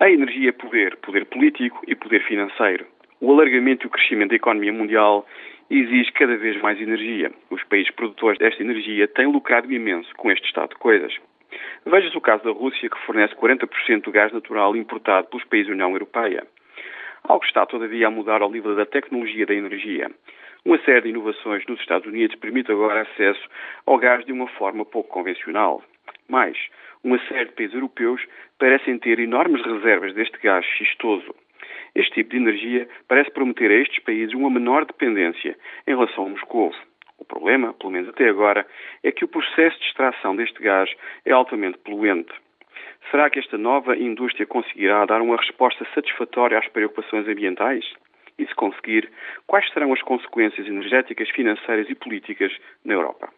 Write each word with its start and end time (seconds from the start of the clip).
A 0.00 0.08
energia 0.08 0.50
é 0.50 0.52
poder, 0.52 0.96
poder 0.98 1.24
político 1.24 1.82
e 1.84 1.92
poder 1.96 2.22
financeiro. 2.22 2.86
O 3.20 3.32
alargamento 3.32 3.84
e 3.84 3.88
o 3.88 3.90
crescimento 3.90 4.30
da 4.30 4.36
economia 4.36 4.72
mundial 4.72 5.26
exige 5.68 6.12
cada 6.12 6.36
vez 6.36 6.56
mais 6.62 6.80
energia. 6.80 7.32
Os 7.50 7.64
países 7.64 7.90
produtores 7.90 8.38
desta 8.38 8.62
energia 8.62 9.08
têm 9.08 9.26
lucrado 9.26 9.72
imenso 9.72 10.08
com 10.14 10.30
este 10.30 10.46
estado 10.46 10.68
de 10.68 10.76
coisas. 10.76 11.12
Veja-se 11.84 12.16
o 12.16 12.20
caso 12.20 12.44
da 12.44 12.52
Rússia, 12.52 12.88
que 12.88 13.06
fornece 13.06 13.34
40% 13.34 14.02
do 14.02 14.12
gás 14.12 14.32
natural 14.32 14.76
importado 14.76 15.26
pelos 15.26 15.44
países 15.46 15.66
da 15.66 15.74
União 15.74 15.90
Europeia. 15.90 16.46
Algo 17.24 17.44
está, 17.44 17.66
todavia, 17.66 18.06
a 18.06 18.10
mudar 18.10 18.40
ao 18.40 18.52
nível 18.52 18.76
da 18.76 18.86
tecnologia 18.86 19.46
da 19.46 19.54
energia. 19.54 20.08
Uma 20.64 20.78
série 20.84 21.00
de 21.00 21.08
inovações 21.08 21.66
nos 21.66 21.80
Estados 21.80 22.06
Unidos 22.06 22.36
permite 22.36 22.70
agora 22.70 23.00
acesso 23.00 23.48
ao 23.84 23.98
gás 23.98 24.24
de 24.24 24.32
uma 24.32 24.46
forma 24.46 24.84
pouco 24.84 25.08
convencional. 25.08 25.82
Mais, 26.28 26.58
uma 27.02 27.18
série 27.26 27.46
de 27.46 27.52
países 27.52 27.74
europeus 27.74 28.22
parecem 28.58 28.98
ter 28.98 29.18
enormes 29.18 29.64
reservas 29.64 30.14
deste 30.14 30.38
gás 30.38 30.64
xistoso. 30.76 31.34
Este 31.94 32.16
tipo 32.16 32.30
de 32.30 32.36
energia 32.36 32.88
parece 33.08 33.30
prometer 33.30 33.70
a 33.70 33.74
estes 33.74 34.02
países 34.04 34.34
uma 34.34 34.50
menor 34.50 34.84
dependência 34.84 35.56
em 35.86 35.90
relação 35.90 36.26
a 36.26 36.28
Moscou. 36.28 36.74
O 37.18 37.24
problema, 37.24 37.72
pelo 37.72 37.92
menos 37.92 38.10
até 38.10 38.28
agora, 38.28 38.66
é 39.02 39.10
que 39.10 39.24
o 39.24 39.28
processo 39.28 39.78
de 39.80 39.86
extração 39.86 40.36
deste 40.36 40.62
gás 40.62 40.90
é 41.24 41.32
altamente 41.32 41.78
poluente. 41.78 42.32
Será 43.10 43.30
que 43.30 43.38
esta 43.38 43.56
nova 43.56 43.96
indústria 43.96 44.46
conseguirá 44.46 45.06
dar 45.06 45.22
uma 45.22 45.36
resposta 45.36 45.86
satisfatória 45.94 46.58
às 46.58 46.68
preocupações 46.68 47.26
ambientais? 47.26 47.84
E 48.38 48.46
se 48.46 48.54
conseguir, 48.54 49.10
quais 49.46 49.68
serão 49.72 49.92
as 49.92 50.02
consequências 50.02 50.66
energéticas, 50.66 51.30
financeiras 51.30 51.88
e 51.88 51.94
políticas 51.94 52.54
na 52.84 52.94
Europa? 52.94 53.30